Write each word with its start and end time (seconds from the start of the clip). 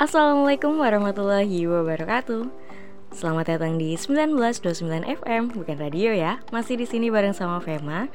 Assalamualaikum 0.00 0.80
warahmatullahi 0.80 1.68
wabarakatuh. 1.68 2.48
Selamat 3.12 3.52
datang 3.52 3.76
di 3.76 4.00
1929 4.00 5.04
FM, 5.04 5.52
bukan 5.52 5.76
radio 5.76 6.16
ya. 6.16 6.40
Masih 6.48 6.80
di 6.80 6.88
sini 6.88 7.12
bareng 7.12 7.36
sama 7.36 7.60
Fema. 7.60 8.08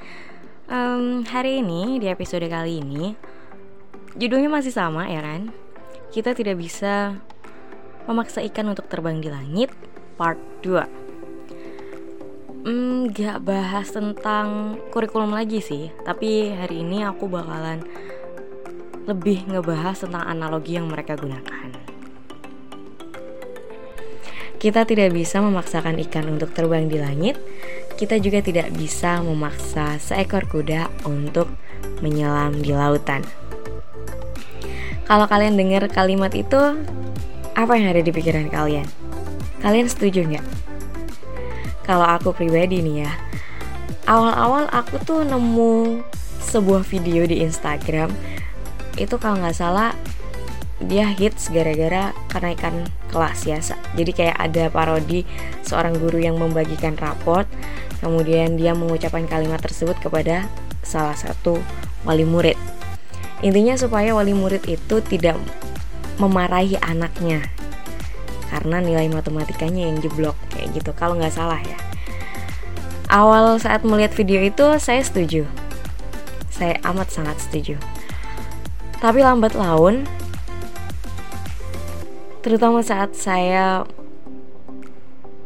Um, 0.66 1.21
hari 1.29 1.62
ini 1.62 2.02
di 2.02 2.10
episode 2.10 2.42
kali 2.50 2.82
ini 2.82 3.13
judulnya 4.18 4.50
masih 4.50 4.74
sama 4.74 5.06
ya 5.13 5.21
kan? 5.21 5.54
Kita 6.10 6.34
tidak 6.34 6.58
bisa 6.58 7.21
memaksa 8.09 8.41
ikan 8.49 8.73
untuk 8.73 8.89
terbang 8.89 9.21
di 9.21 9.29
langit 9.29 9.70
part 10.17 10.41
2. 10.65 12.65
Hmm, 12.65 13.13
gak 13.13 13.45
bahas 13.45 13.93
tentang 13.93 14.81
kurikulum 14.89 15.29
lagi 15.29 15.61
sih, 15.61 15.93
tapi 16.02 16.49
hari 16.49 16.81
ini 16.81 17.05
aku 17.05 17.29
bakalan 17.29 17.86
lebih 19.06 19.46
ngebahas 19.50 20.02
tentang 20.02 20.26
analogi 20.26 20.78
yang 20.78 20.90
mereka 20.90 21.14
gunakan. 21.14 21.70
Kita 24.58 24.82
tidak 24.82 25.13
bisa 25.13 25.46
memaksakan 25.46 26.02
ikan 26.09 26.26
untuk 26.26 26.50
terbang 26.50 26.90
di 26.90 26.98
langit. 26.98 27.38
Kita 27.96 28.18
juga 28.18 28.41
tidak 28.41 28.73
bisa 28.73 29.22
memaksa 29.22 30.02
seekor 30.02 30.49
kuda 30.49 30.90
untuk 31.05 31.48
menyelam 32.02 32.60
di 32.60 32.73
lautan. 32.73 33.22
Kalau 35.05 35.30
kalian 35.30 35.54
dengar 35.54 35.85
kalimat 35.94 36.34
itu, 36.34 36.58
apa 37.54 37.72
yang 37.77 37.94
ada 37.94 38.02
di 38.02 38.10
pikiran 38.10 38.49
kalian? 38.49 38.90
Kalian 39.62 39.85
setuju 39.85 40.26
nggak? 40.26 40.46
Kalau 41.85 42.10
aku 42.10 42.34
pribadi 42.34 42.82
nih 42.82 43.05
ya, 43.05 43.13
awal-awal 44.10 44.66
aku 44.74 44.98
tuh 45.05 45.22
nemu 45.22 46.02
sebuah 46.41 46.82
video 46.82 47.30
di 47.30 47.46
Instagram 47.46 48.10
itu 48.95 49.16
kalau 49.20 49.40
nggak 49.40 49.55
salah 49.55 49.91
dia 50.84 51.08
hits 51.08 51.48
gara-gara 51.55 52.12
kenaikan 52.27 52.84
kelas 53.08 53.48
ya 53.48 53.59
jadi 53.95 54.12
kayak 54.12 54.38
ada 54.38 54.63
parodi 54.68 55.24
seorang 55.63 55.96
guru 55.96 56.20
yang 56.20 56.35
membagikan 56.35 56.99
raport 56.99 57.48
kemudian 58.04 58.60
dia 58.60 58.76
mengucapkan 58.76 59.23
kalimat 59.26 59.63
tersebut 59.63 59.96
kepada 60.04 60.46
salah 60.85 61.18
satu 61.18 61.57
wali 62.05 62.23
murid. 62.23 62.55
Intinya 63.41 63.73
supaya 63.76 64.13
wali 64.13 64.31
murid 64.31 64.63
itu 64.69 65.01
tidak 65.01 65.35
memarahi 66.22 66.78
anaknya 66.79 67.50
karena 68.53 68.79
nilai 68.79 69.09
matematikanya 69.09 69.90
yang 69.90 69.97
jeblok 70.00 70.38
kayak 70.53 70.72
gitu 70.78 70.94
kalau 70.94 71.18
nggak 71.18 71.34
salah 71.34 71.59
ya. 71.59 71.75
Awal 73.09 73.57
saat 73.57 73.81
melihat 73.81 74.13
video 74.13 74.40
itu 74.46 74.66
saya 74.78 75.01
setuju. 75.01 75.50
Saya 76.53 76.79
amat 76.88 77.12
sangat 77.12 77.41
setuju 77.41 77.75
tapi 79.06 79.22
lambat 79.22 79.53
laun, 79.53 80.01
terutama 82.41 82.81
saat 82.81 83.13
saya 83.13 83.85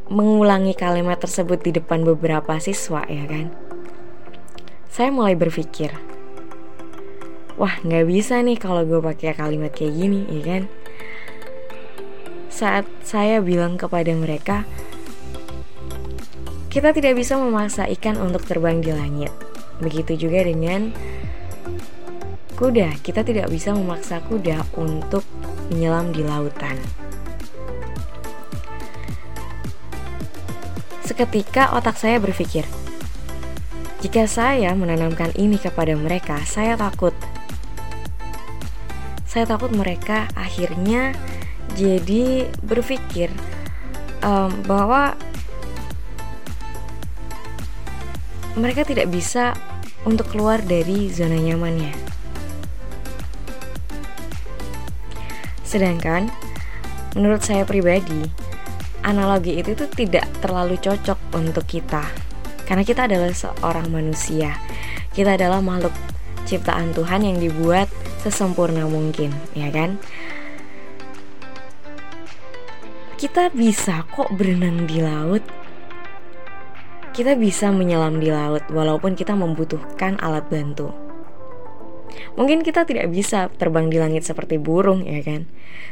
mengulangi 0.07 0.71
kalimat 0.71 1.19
tersebut 1.19 1.59
di 1.59 1.75
depan 1.75 2.07
beberapa 2.07 2.55
siswa 2.63 3.03
ya 3.11 3.27
kan, 3.27 3.52
saya 4.87 5.11
mulai 5.11 5.35
berpikir, 5.35 5.91
wah 7.59 7.75
nggak 7.83 8.07
bisa 8.07 8.39
nih 8.39 8.55
kalau 8.55 8.87
gue 8.87 9.03
pakai 9.03 9.35
kalimat 9.35 9.75
kayak 9.75 9.91
gini, 9.91 10.23
ya 10.39 10.41
kan? 10.47 10.63
Saat 12.47 12.87
saya 13.03 13.43
bilang 13.43 13.75
kepada 13.75 14.15
mereka, 14.15 14.63
kita 16.71 16.95
tidak 16.95 17.19
bisa 17.19 17.35
memaksa 17.35 17.91
ikan 17.91 18.15
untuk 18.23 18.47
terbang 18.47 18.80
di 18.80 18.95
langit. 18.95 19.35
Begitu 19.83 20.15
juga 20.15 20.47
dengan 20.47 20.95
kuda, 22.59 22.91
kita 22.99 23.23
tidak 23.23 23.47
bisa 23.47 23.71
memaksa 23.71 24.19
kuda 24.27 24.67
untuk 24.75 25.23
menyelam 25.71 26.11
di 26.11 26.27
lautan. 26.27 26.75
Seketika 31.07 31.71
otak 31.71 31.95
saya 31.95 32.19
berpikir, 32.19 32.67
jika 34.03 34.27
saya 34.27 34.75
menanamkan 34.75 35.31
ini 35.39 35.55
kepada 35.55 35.95
mereka, 35.95 36.43
saya 36.43 36.75
takut. 36.75 37.15
Saya 39.23 39.48
takut 39.48 39.71
mereka 39.71 40.27
akhirnya 40.36 41.15
jadi 41.80 42.52
berpikir 42.59 43.31
um, 44.19 44.52
bahwa 44.67 45.15
mereka 48.59 48.83
tidak 48.83 49.08
bisa 49.08 49.55
untuk 50.03 50.27
keluar 50.27 50.59
dari 50.59 51.08
zona 51.08 51.39
nyamannya. 51.39 52.18
Sedangkan 55.69 56.33
menurut 57.13 57.45
saya 57.45 57.61
pribadi, 57.61 58.25
analogi 59.05 59.61
itu 59.61 59.77
tuh 59.77 59.85
tidak 59.93 60.25
terlalu 60.41 60.81
cocok 60.81 61.37
untuk 61.37 61.69
kita. 61.69 62.09
Karena 62.65 62.81
kita 62.81 63.05
adalah 63.05 63.30
seorang 63.30 63.93
manusia. 63.93 64.57
Kita 65.13 65.37
adalah 65.37 65.61
makhluk 65.61 65.93
ciptaan 66.49 66.89
Tuhan 66.97 67.21
yang 67.21 67.37
dibuat 67.37 67.85
sesempurna 68.25 68.89
mungkin, 68.89 69.30
ya 69.53 69.69
kan? 69.69 70.02
Kita 73.19 73.53
bisa 73.53 74.09
kok 74.09 74.33
berenang 74.33 74.89
di 74.89 75.05
laut. 75.05 75.45
Kita 77.13 77.36
bisa 77.36 77.67
menyelam 77.69 78.17
di 78.17 78.31
laut 78.31 78.63
walaupun 78.71 79.13
kita 79.13 79.36
membutuhkan 79.36 80.17
alat 80.23 80.47
bantu. 80.47 81.08
Mungkin 82.39 82.64
kita 82.64 82.88
tidak 82.88 83.11
bisa 83.11 83.52
terbang 83.60 83.92
di 83.92 84.00
langit 84.00 84.23
seperti 84.23 84.55
burung, 84.55 85.04
ya 85.04 85.20
kan? 85.20 85.44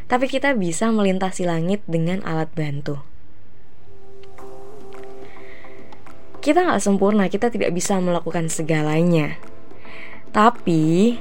Tapi 0.07 0.31
kita 0.31 0.55
bisa 0.55 0.87
melintasi 0.87 1.43
langit 1.43 1.83
dengan 1.83 2.23
alat 2.23 2.47
bantu. 2.55 3.03
Kita 6.39 6.63
nggak 6.63 6.79
sempurna, 6.79 7.27
kita 7.27 7.51
tidak 7.51 7.75
bisa 7.75 7.99
melakukan 7.99 8.47
segalanya. 8.47 9.35
Tapi 10.31 11.19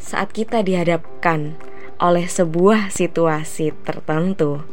saat 0.00 0.32
kita 0.32 0.64
dihadapkan 0.64 1.60
oleh 2.00 2.24
sebuah 2.24 2.88
situasi 2.88 3.76
tertentu, 3.84 4.64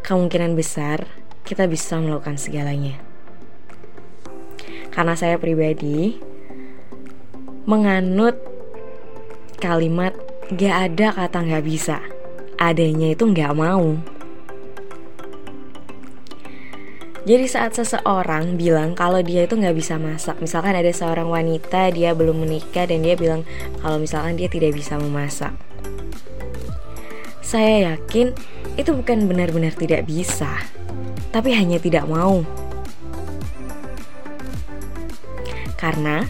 kemungkinan 0.00 0.56
besar 0.56 1.12
kita 1.44 1.68
bisa 1.68 2.00
melakukan 2.00 2.40
segalanya. 2.40 2.96
Karena 4.88 5.12
saya 5.12 5.36
pribadi, 5.36 6.29
menganut 7.68 8.38
kalimat 9.60 10.16
gak 10.54 10.92
ada 10.92 11.06
kata 11.12 11.38
gak 11.46 11.64
bisa. 11.64 11.98
Adanya 12.60 13.16
itu 13.16 13.24
gak 13.32 13.56
mau. 13.56 13.96
Jadi 17.20 17.44
saat 17.52 17.76
seseorang 17.76 18.56
bilang 18.56 18.96
kalau 18.96 19.20
dia 19.20 19.44
itu 19.44 19.52
nggak 19.52 19.76
bisa 19.76 20.00
masak, 20.00 20.40
misalkan 20.40 20.72
ada 20.72 20.88
seorang 20.88 21.28
wanita 21.28 21.92
dia 21.92 22.16
belum 22.16 22.48
menikah 22.48 22.88
dan 22.88 23.04
dia 23.04 23.12
bilang 23.12 23.44
kalau 23.84 24.00
misalkan 24.00 24.40
dia 24.40 24.48
tidak 24.48 24.72
bisa 24.72 24.96
memasak, 24.96 25.52
saya 27.44 27.92
yakin 27.92 28.32
itu 28.80 28.90
bukan 28.96 29.28
benar-benar 29.28 29.76
tidak 29.76 30.08
bisa, 30.08 30.64
tapi 31.28 31.52
hanya 31.52 31.76
tidak 31.76 32.08
mau. 32.08 32.40
Karena 35.76 36.24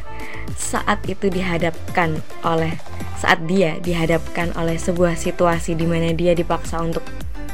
saat 0.56 1.03
itu 1.06 1.28
dihadapkan 1.31 2.19
oleh 2.47 2.75
saat 3.21 3.44
dia 3.44 3.77
dihadapkan 3.84 4.56
oleh 4.56 4.81
sebuah 4.81 5.12
situasi 5.12 5.77
di 5.77 5.84
mana 5.84 6.16
dia 6.16 6.33
dipaksa 6.33 6.81
untuk 6.81 7.05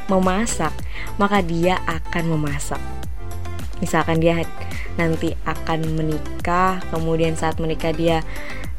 memasak, 0.07 0.71
maka 1.19 1.43
dia 1.43 1.83
akan 1.91 2.39
memasak. 2.39 2.79
Misalkan 3.83 4.23
dia 4.23 4.47
nanti 4.95 5.34
akan 5.43 5.83
menikah, 5.99 6.79
kemudian 6.95 7.34
saat 7.34 7.59
menikah 7.59 7.91
dia 7.91 8.23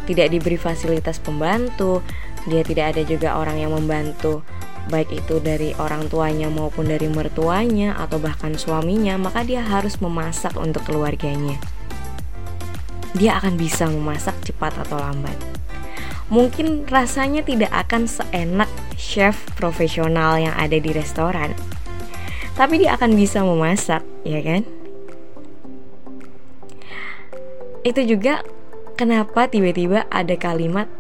tidak 0.08 0.32
diberi 0.32 0.56
fasilitas 0.56 1.20
pembantu, 1.20 2.00
dia 2.48 2.64
tidak 2.64 2.96
ada 2.96 3.04
juga 3.04 3.36
orang 3.36 3.60
yang 3.60 3.76
membantu 3.76 4.42
baik 4.88 5.12
itu 5.12 5.44
dari 5.44 5.76
orang 5.84 6.08
tuanya 6.08 6.48
maupun 6.48 6.88
dari 6.88 7.12
mertuanya 7.12 8.00
atau 8.00 8.24
bahkan 8.24 8.56
suaminya, 8.56 9.20
maka 9.20 9.44
dia 9.44 9.60
harus 9.60 10.00
memasak 10.00 10.56
untuk 10.56 10.88
keluarganya 10.88 11.60
dia 13.18 13.42
akan 13.42 13.58
bisa 13.58 13.90
memasak 13.90 14.38
cepat 14.46 14.78
atau 14.86 15.02
lambat. 15.02 15.36
Mungkin 16.30 16.86
rasanya 16.86 17.42
tidak 17.42 17.74
akan 17.74 18.06
seenak 18.06 18.70
chef 19.00 19.36
profesional 19.58 20.38
yang 20.38 20.54
ada 20.54 20.78
di 20.78 20.92
restoran, 20.92 21.56
tapi 22.54 22.84
dia 22.84 22.94
akan 22.94 23.16
bisa 23.16 23.42
memasak, 23.42 24.06
ya 24.28 24.42
kan? 24.44 24.62
Itu 27.88 28.04
juga 28.04 28.44
kenapa 29.00 29.48
tiba-tiba 29.48 30.04
ada 30.12 30.36
kalimat 30.36 30.92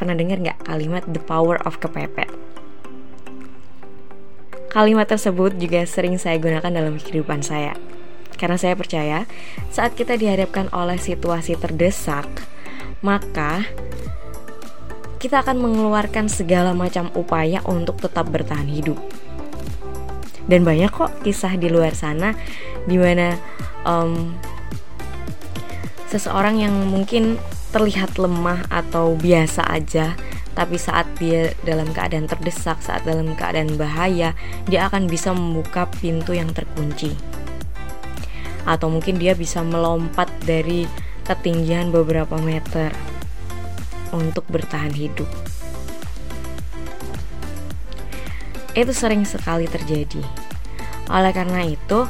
pernah 0.00 0.16
dengar 0.16 0.40
nggak 0.42 0.66
kalimat 0.66 1.06
the 1.06 1.22
power 1.22 1.60
of 1.62 1.78
kepepet? 1.78 2.26
Kalimat 4.70 5.06
tersebut 5.06 5.54
juga 5.58 5.86
sering 5.86 6.18
saya 6.18 6.38
gunakan 6.42 6.70
dalam 6.70 6.98
kehidupan 6.98 7.42
saya. 7.42 7.74
Karena 8.36 8.56
saya 8.56 8.74
percaya, 8.74 9.24
saat 9.70 9.94
kita 9.94 10.18
dihadapkan 10.18 10.68
oleh 10.74 10.96
situasi 10.96 11.56
terdesak, 11.56 12.26
maka 13.00 13.64
kita 15.20 15.44
akan 15.44 15.60
mengeluarkan 15.60 16.32
segala 16.32 16.72
macam 16.72 17.12
upaya 17.12 17.60
untuk 17.68 18.00
tetap 18.00 18.28
bertahan 18.32 18.68
hidup. 18.68 18.96
Dan 20.48 20.64
banyak 20.64 20.90
kok 20.90 21.12
kisah 21.22 21.54
di 21.60 21.68
luar 21.68 21.92
sana 21.92 22.32
di 22.88 22.96
mana 22.96 23.36
um, 23.84 24.34
seseorang 26.08 26.58
yang 26.58 26.74
mungkin 26.88 27.36
terlihat 27.70 28.18
lemah 28.18 28.66
atau 28.66 29.14
biasa 29.14 29.62
aja 29.70 30.18
tapi 30.50 30.76
saat 30.76 31.06
dia 31.22 31.54
dalam 31.62 31.88
keadaan 31.94 32.26
terdesak, 32.26 32.82
saat 32.82 33.06
dalam 33.06 33.38
keadaan 33.38 33.78
bahaya, 33.78 34.34
dia 34.66 34.90
akan 34.90 35.06
bisa 35.06 35.30
membuka 35.30 35.86
pintu 36.02 36.34
yang 36.34 36.50
terkunci. 36.50 37.14
Atau 38.68 38.92
mungkin 38.92 39.16
dia 39.16 39.32
bisa 39.36 39.64
melompat 39.64 40.28
dari 40.44 40.84
ketinggian 41.24 41.94
beberapa 41.94 42.36
meter 42.40 42.90
untuk 44.10 44.42
bertahan 44.50 44.92
hidup. 44.92 45.28
Itu 48.74 48.92
sering 48.94 49.26
sekali 49.26 49.66
terjadi. 49.66 50.22
Oleh 51.10 51.34
karena 51.34 51.66
itu, 51.66 52.06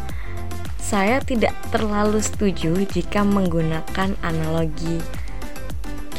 saya 0.76 1.23
tidak 1.23 1.55
terlalu 1.70 2.20
setuju 2.20 2.75
jika 2.85 3.23
menggunakan 3.23 4.17
analogi 4.20 4.99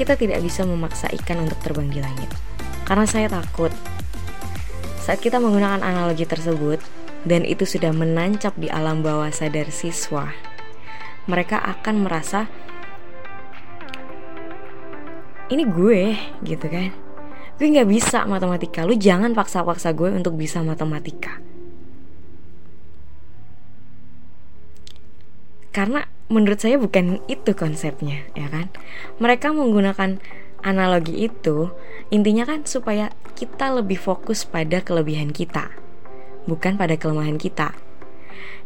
kita 0.02 0.18
tidak 0.18 0.42
bisa 0.42 0.66
memaksa 0.66 1.14
ikan 1.14 1.46
untuk 1.46 1.62
terbang 1.62 1.94
di 1.94 2.02
langit. 2.02 2.26
Karena 2.90 3.06
saya 3.06 3.30
takut 3.30 3.70
saat 4.98 5.22
kita 5.22 5.38
menggunakan 5.38 5.86
analogi 5.86 6.26
tersebut 6.26 6.82
dan 7.28 7.46
itu 7.46 7.64
sudah 7.68 7.94
menancap 7.94 8.58
di 8.58 8.72
alam 8.72 9.06
bawah 9.06 9.30
sadar 9.30 9.70
siswa, 9.70 10.34
mereka 11.30 11.62
akan 11.62 12.06
merasa 12.06 12.50
ini 15.52 15.68
gue 15.68 16.16
gitu 16.48 16.68
kan. 16.72 16.96
Gue 17.60 17.70
nggak 17.70 17.90
bisa 17.92 18.26
matematika, 18.26 18.88
lu 18.88 18.98
jangan 18.98 19.38
paksa-paksa 19.38 19.94
gue 19.94 20.10
untuk 20.10 20.34
bisa 20.34 20.66
matematika. 20.66 21.38
Karena 25.70 26.04
menurut 26.32 26.64
saya 26.64 26.80
bukan 26.80 27.20
itu 27.28 27.52
konsepnya 27.52 28.24
ya 28.40 28.48
kan 28.48 28.72
mereka 29.20 29.52
menggunakan 29.52 30.24
analogi 30.64 31.28
itu 31.28 31.76
intinya 32.08 32.48
kan 32.48 32.64
supaya 32.64 33.12
kita 33.36 33.68
lebih 33.76 34.00
fokus 34.00 34.48
pada 34.48 34.80
kelebihan 34.80 35.36
kita 35.36 35.68
bukan 36.46 36.78
pada 36.78 36.96
kelemahan 36.98 37.42
kita 37.42 37.76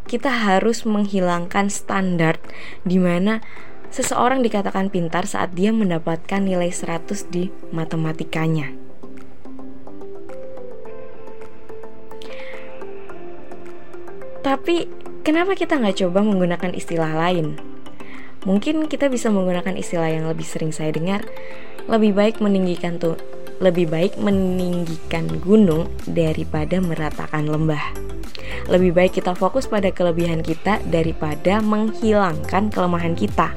kita 0.05 0.29
harus 0.29 0.85
menghilangkan 0.85 1.71
standar 1.73 2.37
di 2.85 3.01
mana 3.01 3.41
seseorang 3.89 4.45
dikatakan 4.45 4.93
pintar 4.93 5.25
saat 5.25 5.57
dia 5.57 5.73
mendapatkan 5.73 6.45
nilai 6.45 6.69
100 6.69 7.09
di 7.33 7.49
matematikanya. 7.73 8.69
Tapi 14.45 15.05
Kenapa 15.25 15.57
kita 15.57 15.81
nggak 15.81 16.05
coba 16.05 16.21
menggunakan 16.21 16.69
istilah 16.77 17.09
lain? 17.17 17.57
Mungkin 18.45 18.85
kita 18.85 19.09
bisa 19.09 19.33
menggunakan 19.33 19.73
istilah 19.73 20.05
yang 20.05 20.29
lebih 20.29 20.45
sering 20.45 20.69
saya 20.69 20.93
dengar, 20.93 21.25
lebih 21.89 22.13
baik 22.13 22.37
meninggikan 22.45 23.01
tuh 23.01 23.17
lebih 23.63 23.87
baik 23.87 24.19
meninggikan 24.19 25.39
gunung 25.39 25.87
daripada 26.03 26.83
meratakan 26.83 27.47
lembah. 27.47 27.95
Lebih 28.67 28.91
baik 28.97 29.21
kita 29.21 29.37
fokus 29.37 29.69
pada 29.69 29.93
kelebihan 29.93 30.41
kita 30.41 30.81
daripada 30.89 31.61
menghilangkan 31.61 32.73
kelemahan 32.73 33.13
kita. 33.13 33.53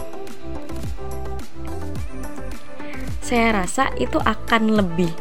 Saya 3.25 3.65
rasa 3.65 3.93
itu 4.01 4.17
akan 4.17 4.73
lebih 4.73 5.13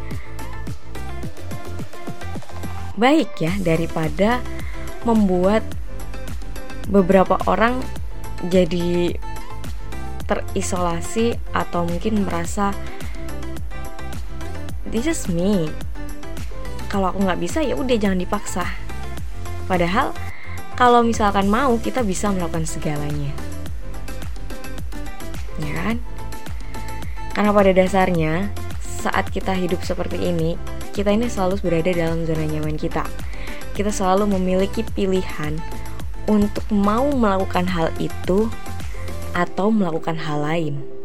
baik 2.98 3.30
ya 3.38 3.54
daripada 3.62 4.42
membuat 5.06 5.62
beberapa 6.90 7.38
orang 7.46 7.84
jadi 8.48 9.16
terisolasi 10.28 11.40
atau 11.56 11.88
mungkin 11.88 12.28
merasa 12.28 12.76
this 14.90 15.08
is 15.08 15.28
me. 15.28 15.68
Kalau 16.88 17.12
aku 17.12 17.24
nggak 17.24 17.42
bisa 17.44 17.60
ya 17.60 17.76
udah 17.76 17.96
jangan 18.00 18.20
dipaksa. 18.20 18.64
Padahal 19.68 20.16
kalau 20.80 21.04
misalkan 21.04 21.52
mau 21.52 21.76
kita 21.82 22.06
bisa 22.06 22.32
melakukan 22.32 22.64
segalanya. 22.64 23.34
Ya 25.60 25.74
kan? 25.74 25.98
Karena 27.36 27.52
pada 27.54 27.72
dasarnya 27.76 28.34
saat 28.82 29.30
kita 29.30 29.54
hidup 29.54 29.84
seperti 29.86 30.18
ini 30.18 30.58
kita 30.98 31.14
ini 31.14 31.30
selalu 31.30 31.62
berada 31.62 31.94
dalam 31.94 32.26
zona 32.26 32.50
nyaman 32.50 32.74
kita. 32.74 33.06
Kita 33.78 33.94
selalu 33.94 34.34
memiliki 34.34 34.82
pilihan 34.82 35.62
untuk 36.26 36.66
mau 36.74 37.06
melakukan 37.14 37.70
hal 37.70 37.94
itu 38.02 38.50
atau 39.38 39.70
melakukan 39.70 40.18
hal 40.18 40.42
lain. 40.42 40.97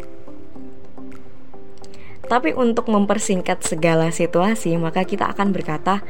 Tapi 2.33 2.57
untuk 2.57 2.89
mempersingkat 2.89 3.61
segala 3.61 4.09
situasi, 4.09 4.73
maka 4.81 5.05
kita 5.05 5.29
akan 5.29 5.53
berkata, 5.53 6.01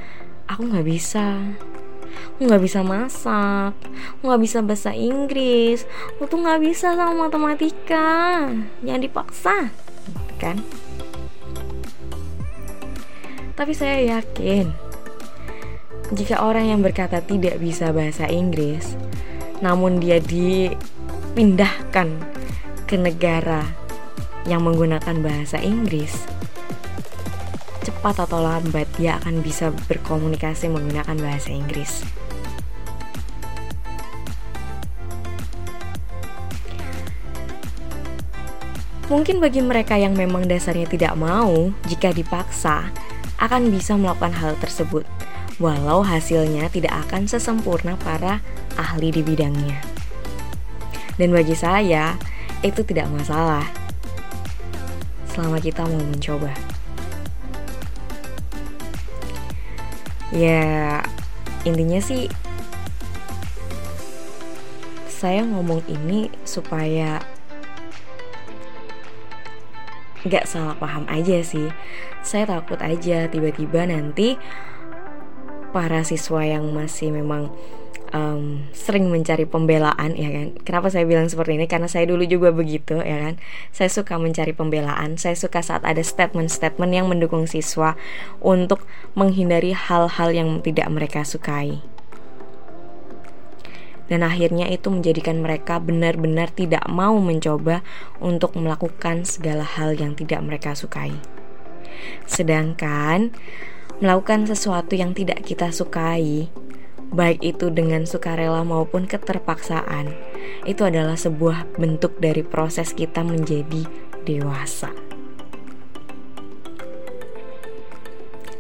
aku 0.47 0.71
nggak 0.71 0.87
bisa, 0.87 1.59
aku 2.39 2.47
nggak 2.47 2.63
bisa 2.63 2.87
masak, 2.87 3.75
aku 4.15 4.31
nggak 4.31 4.43
bisa 4.47 4.63
bahasa 4.63 4.95
Inggris, 4.95 5.83
aku 6.15 6.31
tuh 6.31 6.39
nggak 6.47 6.63
bisa 6.63 6.95
sama 6.95 7.27
matematika, 7.27 8.47
jangan 8.87 9.03
dipaksa, 9.03 9.75
kan? 10.39 10.63
Tapi 13.59 13.75
saya 13.75 14.23
yakin 14.23 14.71
jika 16.15 16.39
orang 16.39 16.71
yang 16.71 16.87
berkata 16.87 17.19
tidak 17.19 17.59
bisa 17.59 17.91
bahasa 17.91 18.31
Inggris, 18.31 18.95
namun 19.59 19.99
dia 19.99 20.23
dipindahkan 20.23 22.15
ke 22.87 22.95
negara 22.95 23.82
yang 24.47 24.67
menggunakan 24.67 25.23
bahasa 25.23 25.59
Inggris, 25.63 26.27
cepat 27.83 28.27
atau 28.27 28.43
lambat 28.43 28.91
dia 28.99 29.19
akan 29.23 29.43
bisa 29.43 29.71
berkomunikasi 29.87 30.71
menggunakan 30.71 31.17
bahasa 31.19 31.51
Inggris. 31.55 32.03
Mungkin 39.13 39.45
bagi 39.45 39.61
mereka 39.61 40.01
yang 40.01 40.17
memang 40.17 40.49
dasarnya 40.49 40.89
tidak 40.89 41.13
mau, 41.21 41.69
jika 41.85 42.17
dipaksa, 42.17 42.89
akan 43.37 43.69
bisa 43.69 43.93
melakukan 43.99 44.33
hal 44.33 44.57
tersebut 44.57 45.05
walau 45.61 46.01
hasilnya 46.01 46.67
tidak 46.73 46.91
akan 47.07 47.29
sesempurna 47.29 47.95
para 48.01 48.41
ahli 48.81 49.13
di 49.13 49.21
bidangnya. 49.21 49.79
Dan 51.21 51.31
bagi 51.31 51.53
saya, 51.53 52.17
itu 52.65 52.81
tidak 52.87 53.11
masalah 53.13 53.82
selama 55.33 55.59
kita 55.59 55.83
mau 55.89 56.01
mencoba. 56.01 56.53
Ya, 60.33 61.01
intinya 61.65 62.01
sih 62.01 62.29
saya 65.09 65.45
ngomong 65.45 65.85
ini 65.89 66.33
supaya 66.43 67.21
gak 70.25 70.49
salah 70.49 70.77
paham 70.77 71.05
aja 71.09 71.41
sih. 71.43 71.69
Saya 72.23 72.47
takut 72.47 72.79
aja 72.79 73.27
tiba-tiba 73.27 73.89
nanti 73.89 74.39
para 75.73 76.05
siswa 76.05 76.45
yang 76.45 76.71
masih 76.71 77.11
memang 77.11 77.51
um, 78.13 78.69
sering 78.71 79.09
mencari 79.09 79.49
pembelaan 79.49 80.15
ya 80.15 80.31
kan. 80.31 80.49
Kenapa 80.63 80.93
saya 80.93 81.09
bilang 81.09 81.27
seperti 81.27 81.59
ini? 81.59 81.67
Karena 81.67 81.89
saya 81.91 82.07
dulu 82.07 82.23
juga 82.29 82.53
begitu 82.55 83.01
ya 83.03 83.19
kan. 83.19 83.35
Saya 83.75 83.91
suka 83.91 84.21
mencari 84.21 84.53
pembelaan. 84.55 85.19
Saya 85.19 85.35
suka 85.35 85.65
saat 85.65 85.83
ada 85.83 86.01
statement-statement 86.01 86.93
yang 86.93 87.09
mendukung 87.09 87.49
siswa 87.49 87.99
untuk 88.39 88.85
menghindari 89.19 89.75
hal-hal 89.75 90.31
yang 90.31 90.63
tidak 90.63 90.87
mereka 90.93 91.27
sukai. 91.27 91.83
Dan 94.13 94.21
akhirnya 94.21 94.69
itu 94.69 94.93
menjadikan 94.93 95.41
mereka 95.41 95.81
benar-benar 95.81 96.53
tidak 96.53 96.85
mau 96.85 97.17
mencoba 97.17 97.81
untuk 98.21 98.53
melakukan 98.61 99.25
segala 99.25 99.65
hal 99.65 99.97
yang 99.97 100.13
tidak 100.13 100.45
mereka 100.45 100.77
sukai. 100.77 101.17
Sedangkan 102.29 103.33
melakukan 104.05 104.45
sesuatu 104.45 104.99
yang 104.99 105.17
tidak 105.17 105.47
kita 105.47 105.73
sukai, 105.73 106.51
baik 107.13 107.45
itu 107.45 107.69
dengan 107.69 108.09
sukarela 108.09 108.65
maupun 108.65 109.05
keterpaksaan, 109.05 110.11
itu 110.65 110.83
adalah 110.83 111.15
sebuah 111.15 111.77
bentuk 111.77 112.17
dari 112.19 112.41
proses 112.41 112.97
kita 112.97 113.21
menjadi 113.21 113.85
dewasa. 114.25 114.91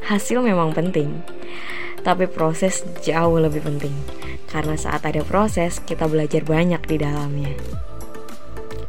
Hasil 0.04 0.44
memang 0.44 0.76
penting, 0.76 1.24
tapi 2.04 2.28
proses 2.28 2.84
jauh 3.00 3.40
lebih 3.40 3.64
penting 3.64 3.96
karena 4.52 4.76
saat 4.76 5.00
ada 5.08 5.24
proses 5.24 5.80
kita 5.80 6.04
belajar 6.04 6.44
banyak 6.44 6.84
di 6.84 6.96
dalamnya. 7.00 7.56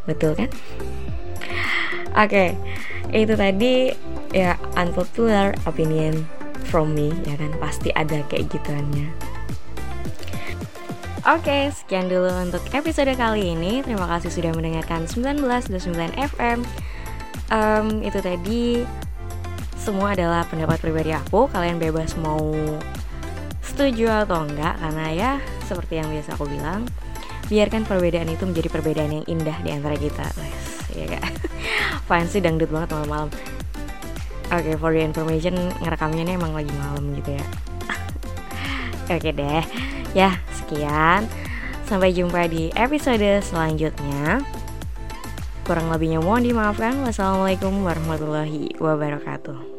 Betul 0.04 0.36
kan? 0.36 0.52
Oke, 2.20 2.60
itu 3.16 3.34
tadi 3.40 3.96
ya 4.36 4.60
unpopular 4.76 5.56
opinion 5.64 6.28
from 6.68 6.98
me 6.98 7.14
ya 7.24 7.38
kan 7.38 7.54
pasti 7.62 7.94
ada 7.94 8.26
kayak 8.28 8.50
gituannya 8.50 9.33
Oke, 11.24 11.72
sekian 11.72 12.12
dulu 12.12 12.28
untuk 12.36 12.60
episode 12.76 13.16
kali 13.16 13.56
ini. 13.56 13.80
Terima 13.80 14.12
kasih 14.12 14.28
sudah 14.28 14.52
mendengarkan 14.60 15.08
19.9 15.08 16.20
FM. 16.20 16.68
Um, 17.48 18.04
itu 18.04 18.20
tadi 18.20 18.84
semua 19.80 20.20
adalah 20.20 20.44
pendapat 20.52 20.84
pribadi 20.84 21.16
aku. 21.16 21.48
Kalian 21.48 21.80
bebas 21.80 22.20
mau 22.20 22.52
setuju 23.64 24.28
atau 24.28 24.44
enggak, 24.44 24.76
karena 24.76 25.06
ya 25.16 25.32
seperti 25.64 26.04
yang 26.04 26.12
biasa 26.12 26.36
aku 26.36 26.44
bilang, 26.44 26.84
biarkan 27.48 27.88
perbedaan 27.88 28.28
itu 28.28 28.44
menjadi 28.44 28.68
perbedaan 28.68 29.24
yang 29.24 29.26
indah 29.32 29.56
di 29.64 29.72
antara 29.72 29.96
kita. 29.96 30.28
Yes, 30.28 30.68
ya 30.92 31.06
kak. 31.08 31.24
Fancy 32.04 32.44
dangdut 32.44 32.68
banget 32.68 33.00
malam-malam. 33.00 33.32
Oke, 34.52 34.60
okay, 34.60 34.76
for 34.76 34.92
the 34.92 35.00
information, 35.00 35.56
ngerekamnya 35.88 36.28
ini 36.28 36.36
emang 36.36 36.52
lagi 36.52 36.76
malam 36.84 37.16
gitu 37.16 37.40
ya. 37.40 37.46
Oke 39.08 39.24
okay 39.24 39.32
deh. 39.32 39.64
Ya, 40.14 40.38
sekian. 40.74 41.30
Sampai 41.86 42.10
jumpa 42.18 42.50
di 42.50 42.74
episode 42.74 43.46
selanjutnya. 43.46 44.42
Kurang 45.64 45.94
lebihnya 45.94 46.20
mohon 46.20 46.42
dimaafkan. 46.42 46.98
Wassalamualaikum 47.06 47.86
warahmatullahi 47.86 48.74
wabarakatuh. 48.82 49.73